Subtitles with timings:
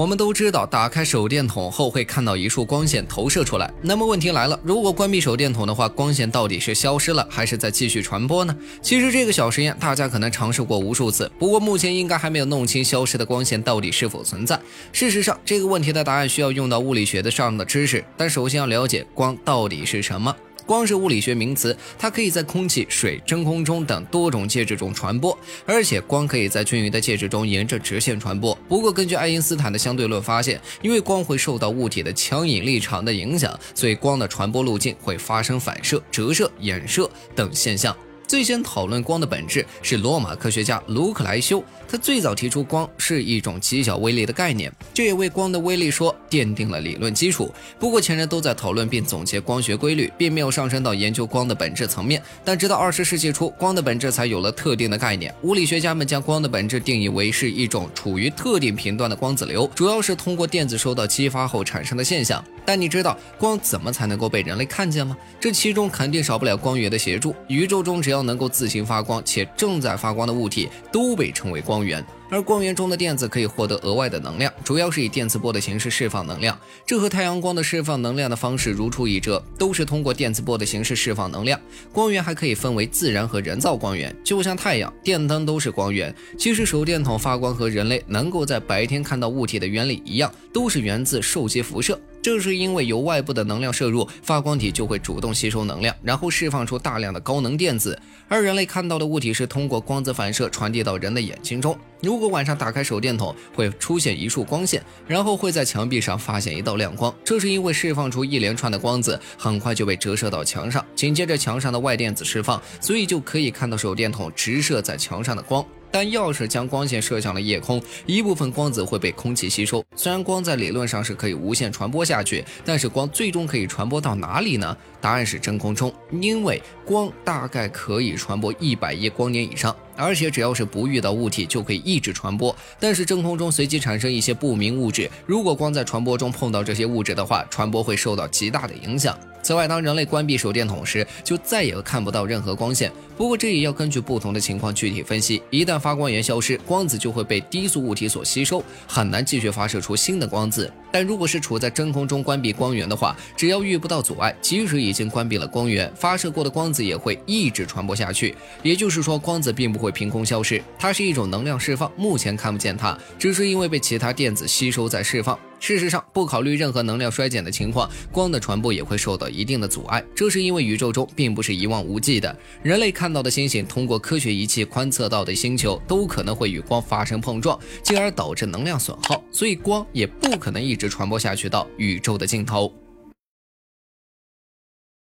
[0.00, 3.70] 我们都知道，打开手电筒后会看到一束光线投射出来。
[3.82, 8.56] 那么问题来了，如果关闭手电筒的话，光线到底是消失了，还是在继续传播呢？
[8.80, 14.58] 其实这个小实验大家可能尝试过无数次，不过目前应该还没有弄清消失的光线到底是否存在。
[14.90, 20.34] 事实上，这个问题的答案需要用到物理学的上的知识，但首先要了解光到底是什么。
[20.66, 25.36] 光是物理学名词，它可以在空气、水、真空中等多种介质中传播，
[25.66, 28.56] 而且光可以在均匀的介质中沿着直线传播。
[28.68, 37.96] 不过，根据爱因斯坦的相对论发现，因为光会受到物体的强引力场的影响，所以光的传播路径会发生反射、折射、衍射等现象。
[38.30, 47.52] 最先讨论光的本质是罗马科学家卢克莱修，他最早提出光是一种极小微粒的概念，这也为光的微粒说奠定了理论基础。
[47.76, 52.22] 不过前人都在讨论并总结光学规律，并没有上升到研究光的本质层面。
[52.44, 55.34] 但直到二十世纪初，光的本质才有了特定的概念。
[55.42, 62.44] 物理学家们将光的本质定义为是一种处于特定频段的光子流，主要是通过电子受到激发后产生的现象。
[62.70, 65.16] 但你知道光怎么才能够被人类看见吗？
[65.40, 67.34] 这其中肯定少不了光源的协助。
[67.48, 72.00] 宇宙中只要能够自行发光且正在发光的物体，都被称为光源。
[72.30, 76.56] 而光源中的电子可以获得额外的能量，主要是以电磁波的形式释放能量。
[76.86, 81.58] 这和太阳光的释放能量的方式如出一辙，都是通过电磁波的形式释放能量。
[81.92, 86.14] 光源还可以分为自然和人造光源，就像太阳、电灯都是光源。
[86.38, 92.00] 其实手电筒发光和人类能够在白天看到物体的原理一样，都是源自受激辐射。
[92.22, 97.98] 正是因为有外部的能量摄入，发光体就会主动吸收能量，然后释放出大量的高能电子。
[98.28, 101.76] 而人类看到的物体是通过光子反射传递到人的眼睛中。
[102.00, 107.14] 如果晚上打开手电筒，会出现一束光线，然后会在墙壁上发现一道亮光。
[107.24, 115.64] 这是因为释放出一连串的光子，很快就被折射到墙上，紧接着墙上的外电子释放，所以就可以看到手电筒直射在墙上的光。
[115.90, 119.84] 但要是将光线射向了夜空，一部分光子会被空气吸收。
[119.96, 124.76] 虽然光在理论上是可以无限传播下去，但是光最终可以传播到哪里呢？
[125.00, 132.54] 答案是真空中，因为光大概可以传播一百亿光年以上，而且只要是不遇到物体就可以一直传播。
[132.78, 139.18] 但是真空中随机产生一些不明物质，如果光在传播中碰到这些物质的话，传播会受到极大的影响。
[139.42, 142.92] 此外，当人类关闭手电筒时，就再也看不到任何光线。
[143.16, 145.42] 不过，这也要根据不同的情况具体分析。
[145.50, 150.70] 一旦发光源消失，光子就会被低速物体所吸收，很难继续发射出新的光子。
[150.92, 158.34] 但如果是处在真空中关闭光源的话，只要遇不到阻碍，即使已经关闭了光源，发射过的光子也会一直传播下去。
[158.62, 165.38] 也就是说，光子并不会凭空消失，它是一种能量释放，目前看不见它，只是因为被其他电子吸收在释放。
[165.62, 170.02] 事实上，不考虑任何能量衰减的情况，光的传播也会受到一定的阻碍。
[170.14, 179.22] 这是因为宇宙中并不是一望无际的，人类看到的星星，通过科学仪器观测到的星球，都可能会与光发生碰撞，进而导致能量损耗。
[179.30, 182.79] 所以，光也不可能一直传播下去到宇宙的尽头。